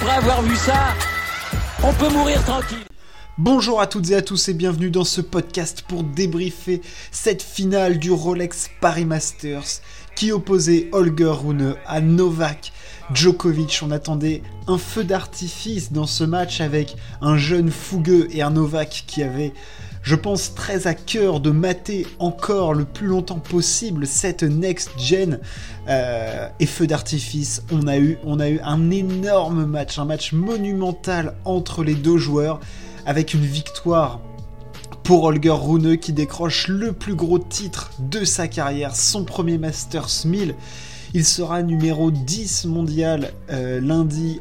[0.00, 0.94] après avoir vu ça,
[1.82, 2.84] on peut mourir tranquille.
[3.36, 7.98] Bonjour à toutes et à tous et bienvenue dans ce podcast pour débriefer cette finale
[7.98, 9.80] du Rolex Paris Masters
[10.14, 12.72] qui opposait Holger Rune à Novak
[13.12, 13.80] Djokovic.
[13.82, 19.04] On attendait un feu d'artifice dans ce match avec un jeune fougueux et un Novak
[19.08, 19.52] qui avait
[20.08, 25.38] je pense très à cœur de mater encore le plus longtemps possible cette next gen
[25.86, 27.62] euh, et feu d'artifice.
[27.70, 32.16] On a eu, on a eu un énorme match, un match monumental entre les deux
[32.16, 32.58] joueurs
[33.04, 34.20] avec une victoire
[35.02, 40.24] pour Holger Rune qui décroche le plus gros titre de sa carrière, son premier Masters
[40.24, 40.54] 1000.
[41.12, 44.40] Il sera numéro 10 mondial euh, lundi.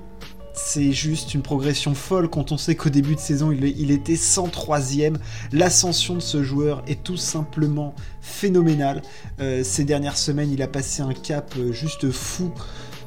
[0.58, 5.18] C'est juste une progression folle quand on sait qu'au début de saison il, était 103ème.
[5.52, 9.04] L'ascension de ce joueur est tout simplement phénoménale.
[9.40, 12.52] Euh, ces dernières semaines il a passé un cap euh, juste fou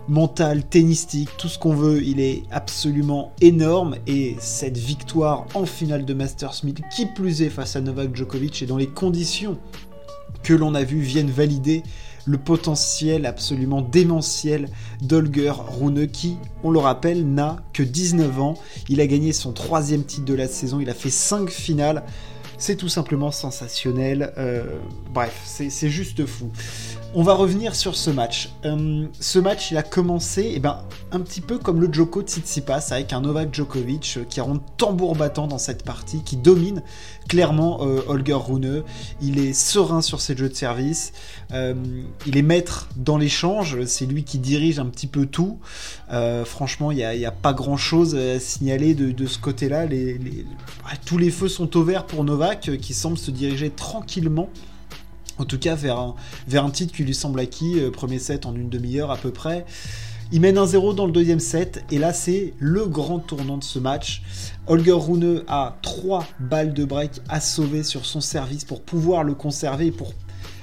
[0.08, 6.05] mental, tennistique, tout ce qu'on veut, il est absolument énorme et cette victoire en finale
[6.05, 9.58] de Masters 1000, qui plus est face à Novak Djokovic et dans les conditions
[10.42, 11.82] que l'on a vues viennent valider
[12.31, 14.69] le potentiel absolument démentiel
[15.03, 18.55] d'Olger Rune qui, on le rappelle, n'a que 19 ans.
[18.89, 22.05] Il a gagné son troisième titre de la saison, il a fait 5 finales.
[22.56, 24.33] C'est tout simplement sensationnel.
[24.39, 24.78] Euh,
[25.12, 26.50] bref, c'est juste fou.
[27.12, 28.50] On va revenir sur ce match.
[28.64, 32.86] Euh, ce match, il a commencé eh ben, un petit peu comme le Djoko Tsitsipas,
[32.92, 36.84] avec un Novak Djokovic euh, qui rentre tambour battant dans cette partie, qui domine
[37.28, 38.84] clairement euh, Holger Rune.
[39.20, 41.12] Il est serein sur ses jeux de service.
[41.53, 43.84] il est maître dans l'échange.
[43.86, 45.58] C'est lui qui dirige un petit peu tout.
[46.44, 49.86] franchement, il n'y a, pas grand-chose à signaler de, ce côté-là.
[51.05, 54.48] tous les feux sont au pour Novak, qui semble se diriger tranquillement
[55.41, 58.69] en tout cas vers un, titre qui lui semble acquis, euh, premier set en une
[58.69, 59.64] demi-heure à peu près.
[60.32, 63.78] Il mène 1-0 dans le deuxième set, et là c'est le grand tournant de ce
[63.78, 64.22] match.
[64.66, 69.34] Holger Rune a 3 balles de break à sauver sur son service pour pouvoir le
[69.34, 70.12] conserver pour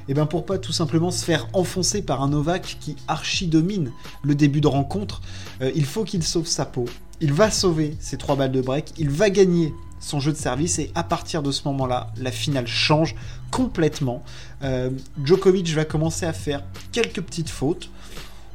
[0.10, 3.92] et ben pour pas tout simplement se faire enfoncer par un Novak qui archi domine
[4.24, 5.22] le début de rencontre,
[5.62, 6.86] euh, il faut qu'il sauve sa peau.
[7.20, 10.80] Il va sauver ses 3 balles de break, il va gagner son jeu de service
[10.80, 13.16] et à partir de ce moment-là, la finale change
[13.52, 14.24] complètement.
[14.64, 14.90] Euh,
[15.24, 17.90] Djokovic va commencer à faire quelques petites fautes.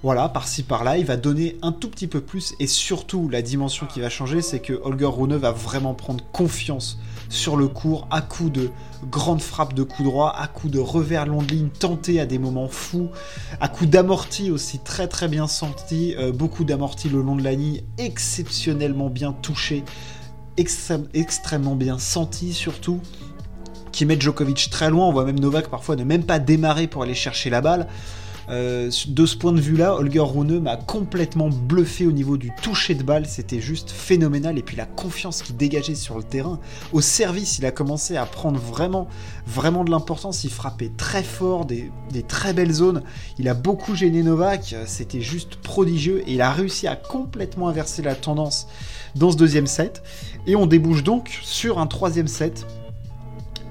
[0.02, 3.86] Voilà, par-ci par-là, il va donner un tout petit peu plus et surtout la dimension
[3.86, 6.98] qui va changer, c'est que Holger Rune va vraiment prendre confiance
[7.28, 8.70] sur le cours à coups de
[9.08, 12.38] grandes frappes de coups droit, à coups de revers long de ligne tentés à des
[12.38, 13.10] moments fous,
[13.60, 17.52] à coups d'amorti aussi très très bien senti, euh, beaucoup d'amorti le long de la
[17.52, 19.84] ligne, exceptionnellement bien touché
[20.56, 23.00] extrêmement bien senti surtout,
[23.92, 25.06] qui met Djokovic très loin.
[25.06, 27.88] On voit même Novak parfois ne même pas démarrer pour aller chercher la balle.
[28.48, 32.94] Euh, de ce point de vue-là, Holger Rune m'a complètement bluffé au niveau du toucher
[32.94, 34.58] de balle, c'était juste phénoménal.
[34.58, 36.58] Et puis la confiance qu'il dégageait sur le terrain,
[36.92, 39.08] au service, il a commencé à prendre vraiment,
[39.46, 40.44] vraiment de l'importance.
[40.44, 41.90] Il frappait très fort, des,
[42.26, 43.02] très belles zones.
[43.38, 46.22] Il a beaucoup gêné Novak, c'était juste prodigieux.
[46.26, 48.66] Et il a réussi à complètement inverser la tendance
[49.14, 50.02] dans ce deuxième set.
[50.46, 52.66] Et on débouche donc sur un troisième set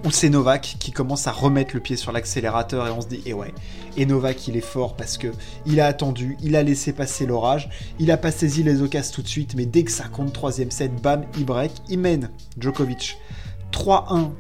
[0.04, 3.22] où c'est Novak qui commence à remettre le pied sur l'accélérateur et on se dit,
[3.26, 3.54] eh ouais,
[3.98, 5.28] et Novak il est fort parce que
[5.66, 7.70] il a attendu, il a laissé passer l'orage,
[8.00, 10.72] il a pas saisi les occasions tout de suite, mais dès que ça compte troisième
[10.72, 12.30] set, bam, il break, il mène
[12.60, 13.18] Djokovic
[13.72, 14.32] 3-1,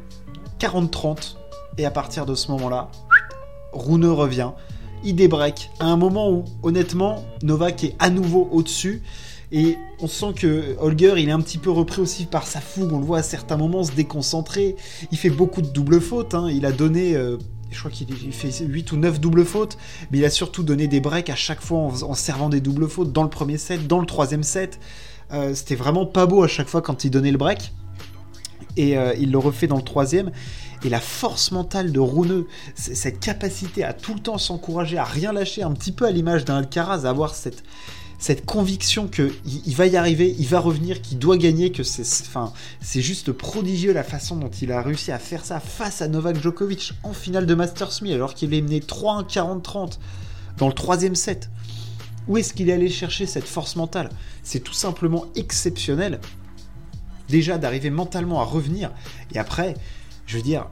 [0.59, 1.35] 40-30,
[1.77, 2.89] et à partir de ce moment-là,
[3.73, 4.51] Rune revient,
[5.03, 9.01] il débreak à un moment où honnêtement Novak est à nouveau au-dessus
[9.51, 12.93] et on sent que Holger, il est un petit peu repris aussi par sa fougue.
[12.93, 14.77] On le voit à certains moments se déconcentrer.
[15.11, 16.35] Il fait beaucoup de doubles fautes.
[16.35, 16.49] Hein.
[16.49, 17.15] Il a donné.
[17.15, 17.37] Euh,
[17.71, 19.77] je crois qu'il fait 8 ou 9 doubles fautes,
[20.11, 23.13] mais il a surtout donné des breaks à chaque fois en, servant des doubles fautes
[23.13, 24.79] dans le premier set, dans le troisième set.
[25.31, 27.71] Euh, c'était vraiment pas beau à chaque fois quand il donnait le break.
[28.77, 30.31] Et euh, il le refait dans le troisième.
[30.83, 32.45] Et la force mentale de Rune,
[32.75, 36.43] cette capacité à tout le temps s'encourager, à rien lâcher, un petit peu à l'image
[36.43, 37.63] d'un Alcaraz, à avoir cette,
[38.21, 39.33] cette conviction que
[39.65, 43.31] il, va y arriver, il va revenir, qu'il doit gagner, que c'est, enfin, c'est juste
[43.31, 47.13] prodigieux la façon dont il a réussi à faire ça face à Novak Djokovic en
[47.13, 49.97] finale de Masters 1000 alors qu'il est mené 3-1, 40-30
[50.57, 51.49] dans le troisième set.
[52.27, 54.09] Où est-ce qu'il est allé chercher cette force mentale?
[54.43, 56.19] C'est tout simplement exceptionnel.
[57.27, 58.91] Déjà d'arriver mentalement à revenir.
[59.33, 59.73] Et après,
[60.27, 60.67] je veux dire,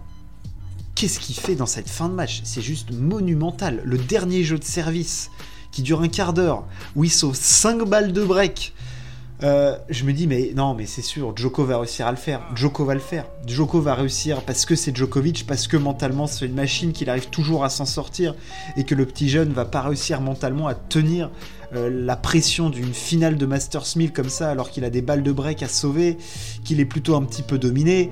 [0.94, 2.42] qu'est-ce qu'il fait dans cette fin de match?
[2.44, 3.82] C'est juste monumental.
[3.86, 5.32] Le dernier jeu de service
[5.72, 8.74] qui dure un quart d'heure, où il sauve 5 balles de break.
[9.42, 12.42] Euh, je me dis, mais non, mais c'est sûr, Djoko va réussir à le faire.
[12.56, 13.26] Djoko va le faire.
[13.48, 17.30] Djoko va réussir parce que c'est Djokovic, parce que mentalement c'est une machine qu'il arrive
[17.30, 18.36] toujours à s'en sortir
[18.76, 21.32] et que le petit jeune va pas réussir mentalement à tenir
[21.72, 25.32] la pression d'une finale de Masters 1000 comme ça, alors qu'il a des balles de
[25.32, 26.18] break à sauver,
[26.66, 28.10] qu'il est plutôt un petit peu dominé.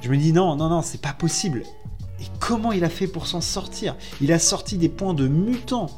[0.00, 1.64] Je me dis non, non, non, c'est pas possible.
[2.20, 3.96] Et comment il a fait pour s'en sortir?
[4.20, 5.90] Il a sorti des points de mutant,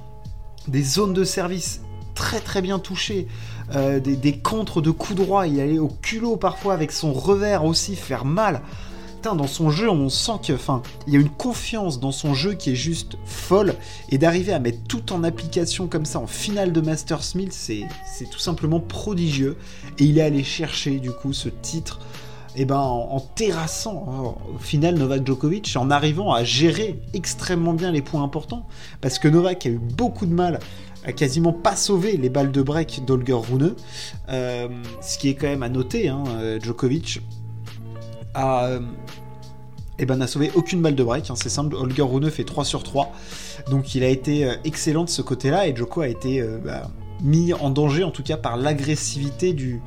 [0.69, 1.81] des zones de service
[2.15, 3.27] très très bien touchées,
[3.75, 7.65] euh, des, des, contres de coups droits, il allait au culot parfois avec son revers
[7.65, 8.63] aussi faire mal.
[9.23, 12.35] Putain, dans son jeu, on sent que, enfin, il y a une confiance dans son
[12.35, 13.77] jeu qui est juste folle,
[14.09, 17.87] et d'arriver à mettre tout en application comme ça en finale de Masters 1000, c'est
[18.31, 19.57] tout simplement prodigieux.
[19.99, 22.01] Et il est allé chercher du coup ce titre
[22.57, 27.91] eh ben, en, terrassant hein, au final Novak Djokovic, en arrivant à gérer extrêmement bien
[27.91, 28.67] les points importants,
[29.01, 30.59] parce que Novak a eu beaucoup de mal
[31.05, 33.75] à quasiment pas sauver les balles de break d'Olger Rune,
[34.29, 34.69] euh,
[35.01, 37.21] ce qui est quand même à noter, hein, euh, Djokovic
[38.35, 38.81] a, euh,
[39.99, 42.65] eh ben, n'a sauvé aucune balle de break, hein, c'est simple, Holger Rune fait 3
[42.65, 43.13] sur 3,
[43.71, 46.43] donc il a été excellent de ce côté-là, et Djoko a été...
[46.65, 46.91] Bah,
[47.23, 49.81] mis en danger en tout cas par l'agressivité du,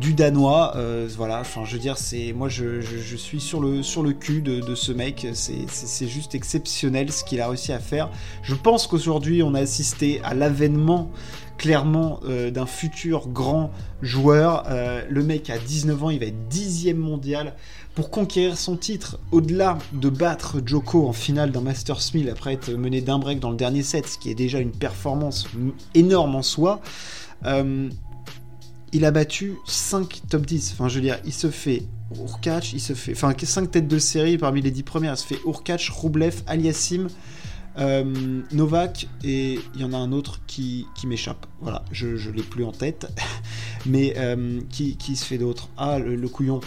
[0.00, 0.72] du danois.
[0.76, 4.12] Euh, voilà, enfin je veux dire, c'est moi je, je, suis sur le, sur le
[4.12, 8.10] cul de, de ce mec, c'est juste exceptionnel ce qu'il a réussi à faire.
[8.42, 11.10] Je pense qu'aujourd'hui on a assisté à l'avènement
[11.58, 13.70] clairement euh, d'un futur grand
[14.00, 14.64] joueur.
[14.68, 17.54] Euh, le mec a 19 ans, il va être dixième mondial
[17.94, 22.70] pour conquérir son titre, au-delà de battre Joko en finale d'un Masters 1000 après être
[22.70, 25.48] mené d'un break dans le dernier set, ce qui est déjà une performance
[25.94, 26.80] énorme en soi,
[27.44, 27.90] euh,
[28.92, 30.74] il a battu 5 top 10.
[30.74, 31.82] Enfin, je veux dire, il se fait
[32.16, 33.12] Urkac, il se fait.
[33.12, 35.14] Enfin, 5 têtes de série parmi les 10 premières.
[35.14, 37.08] Il se fait Urkac, Rublev, Aliassim,
[37.78, 41.46] euh, Novak, et il y en a un autre qui, m'échappe.
[41.60, 43.06] Voilà, je ne l'ai plus en tête.
[43.86, 45.68] Mais euh, qui, se fait d'autre?
[45.76, 46.60] Ah, le couillon.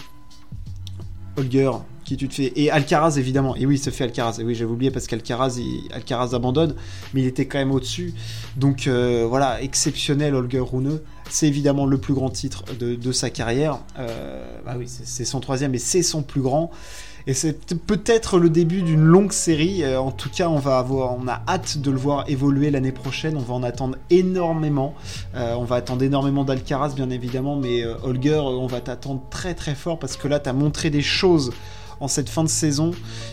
[1.36, 1.70] Holger,
[2.04, 2.52] qui tu te fais.
[2.56, 3.56] Et Alcaraz, évidemment.
[3.56, 4.38] Et oui, il se fait Alcaraz.
[4.38, 5.58] Et oui, j'avais oublié parce qu'Alcaraz
[5.92, 6.74] Alcaraz abandonne,
[7.14, 8.14] mais il était quand même au-dessus.
[8.56, 11.00] Donc euh, voilà, exceptionnel Holger Rune.
[11.30, 13.78] C'est évidemment le plus grand titre de, sa carrière.
[13.96, 16.70] Bah oui, c'est son troisième et c'est son plus grand.
[17.26, 19.82] Et c'est peut-être le début d'une longue série.
[19.84, 22.92] Euh, en tout cas, on va avoir, on a hâte de le voir évoluer l'année
[22.92, 23.36] prochaine.
[23.36, 24.94] On va en attendre énormément.
[25.34, 29.54] Euh, on va attendre énormément d'Alcaraz, bien évidemment, mais euh, Holger, on va t'attendre très
[29.54, 31.52] très fort parce que là, tu as montré des choses
[32.00, 32.90] en cette fin de saison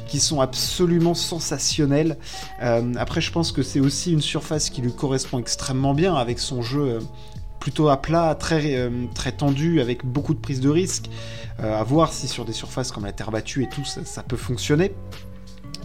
[0.07, 2.18] qui sont absolument sensationnelles.
[2.59, 6.62] après, je pense que c'est aussi une surface qui lui correspond extrêmement bien avec son
[6.62, 7.00] jeu
[7.59, 11.09] plutôt à plat, très, euh, très tendu, avec beaucoup de prise de risque.
[11.61, 14.38] Euh, à voir si sur des surfaces comme la terre battue et tout, ça, peut
[14.38, 14.94] fonctionner.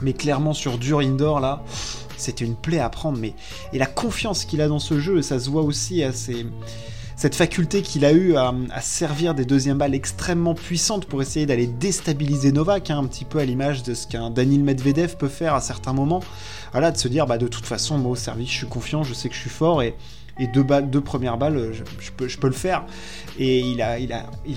[0.02, 1.64] Mais clairement, sur dur indoor, là,
[2.16, 3.18] c'était une plaie à prendre.
[3.18, 3.34] Mais...
[3.72, 7.82] Et la confiance qu'il a dans ce jeu, ça se voit aussi à cette faculté
[7.82, 12.90] qu'il a eu à, servir des deuxièmes balles extrêmement puissantes pour essayer d'aller déstabiliser Novak,
[12.90, 15.92] hein, un petit peu à l'image de ce qu'un Daniel Medvedev peut faire à certains
[15.92, 16.22] moments.
[16.70, 19.14] Voilà, de se dire, bah, de toute façon, moi au service, je suis confiant, je
[19.14, 19.96] sais que je suis fort et,
[20.38, 22.84] et deux, balles, deux premières balles, je, peux, je peux le faire.
[23.38, 23.98] Et il a,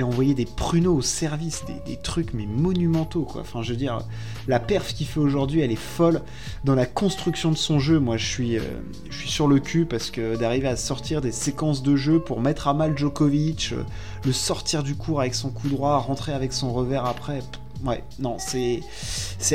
[0.01, 3.41] envoyé des pruneaux au service, des, trucs mais monumentaux quoi.
[3.41, 4.00] Enfin, je veux dire,
[4.47, 6.21] la perf qu'il fait aujourd'hui, elle est folle.
[6.63, 8.62] Dans la construction de son jeu, moi, je suis, euh,
[9.09, 12.74] sur le cul parce que d'arriver à sortir des séquences de jeu pour mettre à
[12.74, 13.83] mal Djokovic, euh,
[14.25, 17.39] le sortir du cours avec son coup droit, rentrer avec son revers après.
[17.85, 18.81] Ouais, non, c'est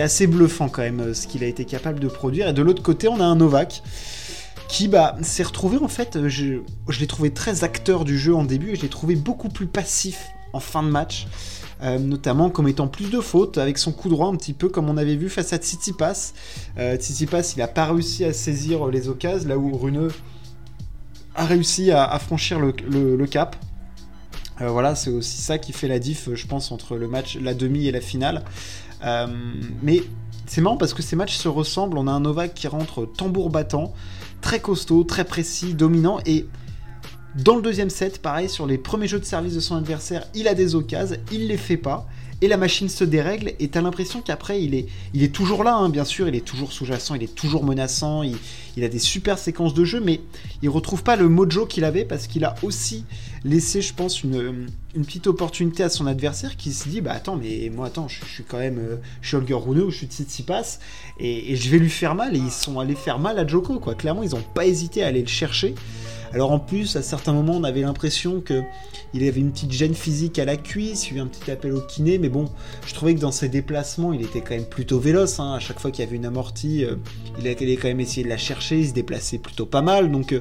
[0.00, 2.48] assez bluffant quand même euh, ce qu'il a été capable de produire.
[2.48, 3.82] Et de l'autre côté, on a un Novak
[4.72, 6.60] qui bah, s'est retrouvé en fait, euh, je,
[6.98, 10.28] l'ai trouvé très acteur du jeu en début et je l'ai trouvé beaucoup plus passif
[10.54, 11.26] en fin de match.
[11.82, 14.88] Euh, notamment comme étant plus de fautes, avec son coup droit un petit peu comme
[14.88, 16.32] on avait vu face à Tsitsipas.
[16.78, 20.12] Euh, Tsitsipas, il n'a pas réussi à saisir les occasions, là où Runeux
[21.34, 23.56] a réussi à, franchir le, cap.
[24.60, 27.52] Euh, voilà, c'est aussi ça qui fait la diff, je pense, entre le match, la
[27.52, 28.42] demi et la finale.
[29.82, 30.02] mais
[30.46, 31.98] c'est marrant parce que ces matchs se ressemblent.
[31.98, 33.92] On a un Novak qui rentre tambour battant,
[34.42, 36.18] très costaud, très précis, dominant.
[36.26, 36.46] Et
[37.34, 40.48] dans le deuxième set, pareil, sur les premiers jeux de service de son adversaire, il
[40.48, 42.06] a des occasions, il les fait pas.
[42.42, 45.76] Et la machine se dérègle et t'as l'impression qu'après il est, il est toujours là,
[45.76, 48.36] hein, bien sûr, il est toujours sous-jacent, il est toujours menaçant, il,
[48.82, 50.20] a des super séquences de jeu, mais
[50.60, 53.04] il retrouve pas le mojo qu'il avait parce qu'il a aussi
[53.44, 57.36] laissé, je pense, une, une, petite opportunité à son adversaire qui se dit bah attends,
[57.36, 60.06] mais moi attends, je, suis quand même, euh, je suis Holger Rune ou je suis
[60.08, 60.80] Tsitsipas
[61.20, 63.78] et, et je vais lui faire mal et ils sont allés faire mal à Joko
[63.78, 63.94] quoi.
[63.94, 65.76] Clairement, ils ont pas hésité à aller le chercher.
[66.34, 68.62] Alors en plus, à certains moments, on avait l'impression que
[69.12, 71.50] il avait une petite gêne physique à la cuisse, il y a eu un petit
[71.50, 72.46] appel au kiné, mais bon,
[72.86, 75.38] je trouvais que dans ses déplacements, il était quand même plutôt véloce.
[75.38, 75.52] Hein.
[75.52, 76.96] À chaque fois qu'il y avait une amortie, euh,
[77.38, 80.10] il allait quand même essayer de la chercher, il se déplaçait plutôt pas mal.
[80.10, 80.40] Donc euh,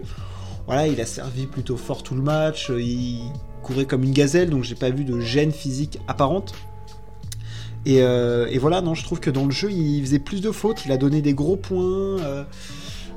[0.66, 3.20] voilà, il a servi plutôt fort tout le match, euh, il
[3.62, 6.54] courait comme une gazelle, donc j'ai pas vu de gêne physique apparente.
[7.86, 10.86] Et, et, voilà, non, je trouve que dans le jeu, il faisait plus de fautes,
[10.86, 12.18] il a donné des gros points.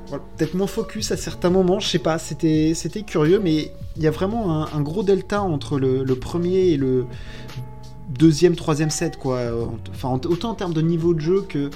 [0.09, 4.11] Peut-être moins focus à certains moments, je sais pas, c'était curieux, mais il y a
[4.11, 7.05] vraiment un, gros delta entre le, premier et le
[8.09, 9.41] deuxième, troisième set, quoi.
[9.89, 11.69] Enfin, autant en termes de niveau de jeu que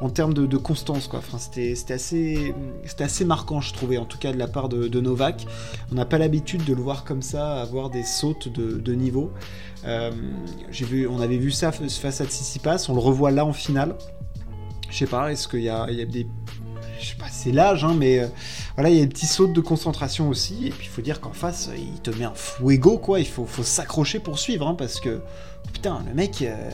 [0.00, 1.20] en termes de, constance, quoi.
[1.20, 2.54] Enfin, c'était assez,
[2.98, 5.46] assez marquant, je trouvais, en tout cas de la part de, Novak.
[5.92, 9.30] On n'a pas l'habitude de le voir comme ça, avoir des sautes de, niveau.
[9.86, 10.10] Euh,
[10.70, 13.96] vu, on avait vu ça face à Tsitsipas, on le revoit là en finale.
[14.90, 16.26] Je sais pas, est-ce qu'il y a, des
[17.00, 18.28] je sais pas, c'est l'âge, hein, mais euh,
[18.74, 20.66] voilà, il y a des petits sautes de concentration aussi.
[20.66, 23.20] Et puis il faut dire qu'en face, il te met un fuego, quoi.
[23.20, 25.20] Il faut, s'accrocher pour suivre, hein, parce que
[25.72, 26.70] putain, le mec, euh,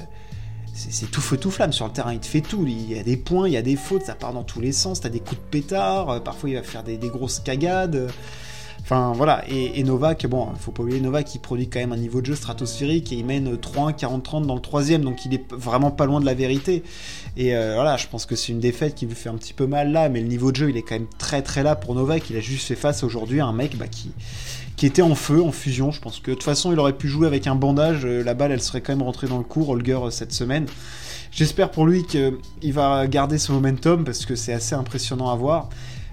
[0.75, 2.12] c'est tout feu tout flamme sur le terrain.
[2.12, 2.64] Il te fait tout.
[2.67, 4.73] Il y a des points, il y a des fautes, ça part dans tous les
[4.73, 5.00] sens.
[5.00, 6.11] T'as des coups de pétard.
[6.11, 8.11] Euh, parfois, il va faire des grosses cagades.
[9.15, 12.27] Voilà, et, Novak, bon, faut pas oublier Novak, qui produit quand même un niveau de
[12.27, 16.07] jeu stratosphérique et il mène 3-1, 40-30 dans le troisième, donc il est vraiment pas
[16.07, 16.83] loin de la vérité.
[17.37, 19.67] Et euh, voilà, je pense que c'est une défaite qui lui fait un petit peu
[19.67, 21.95] mal là, mais le niveau de jeu il est quand même très très là pour
[21.95, 22.29] Novak.
[22.31, 24.13] Il a juste fait face aujourd'hui à un mec bah, qui,
[24.85, 25.93] était en feu, en fusion.
[25.93, 28.35] Je pense que de toute façon il aurait pu jouer avec un bandage, euh, la
[28.35, 30.67] balle elle serait quand même rentrée dans le cours, Holger, euh, cette semaine.
[31.31, 35.71] J'espère pour lui qu'il va garder ce momentum parce que c'est assez impressionnant à voir.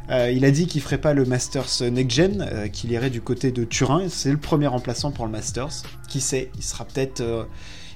[0.10, 3.22] Euh, il a dit qu'il ferait pas le Masters Next Gen, euh, qu'il irait du
[3.22, 4.08] côté de Turin.
[4.10, 5.84] C'est le premier remplaçant pour le Masters.
[6.08, 7.22] Qui sait Il sera peut-être.
[7.22, 7.44] Euh,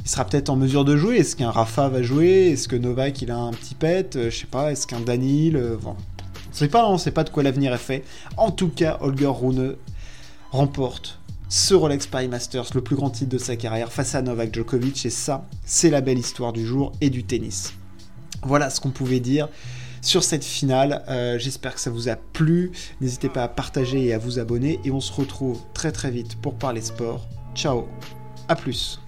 [0.04, 1.18] il sera peut-être en mesure de jouer.
[1.18, 2.52] Est-ce qu'un Rafa va jouer?
[2.52, 4.18] Est-ce que Novak il a un petit pet?
[4.30, 4.72] Je sais pas.
[4.72, 5.96] Est-ce qu'un Danil bon.
[6.52, 8.04] On sait pas, on sait pas de quoi l'avenir est fait.
[8.38, 9.76] En tout cas, Holger Rune
[10.52, 14.54] remporte ce Rolex Paris Masters, le plus grand titre de sa carrière, face à Novak
[14.54, 15.06] Djokovic.
[15.06, 17.74] Et ça, c'est la belle histoire du jour et du tennis.
[18.44, 19.48] Voilà ce qu'on pouvait dire
[20.04, 21.04] sur cette finale.
[21.10, 22.72] Euh, j'espère que ça vous a plu.
[23.02, 24.80] N'hésitez pas à partager et à vous abonner.
[24.84, 27.28] Et on se retrouve très très vite pour parler sport.
[27.56, 27.88] Ciao,
[28.48, 29.03] à plus.